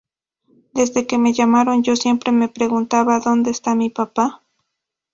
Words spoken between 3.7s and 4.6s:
mi papá?